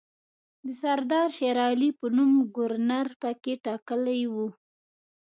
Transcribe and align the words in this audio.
د 0.65 0.67
سردار 0.81 1.27
شېرعلي 1.37 1.89
په 1.99 2.05
نوم 2.15 2.31
ګورنر 2.55 3.07
پکې 3.21 3.53
ټاکلی 3.65 4.21
وو. 4.33 4.47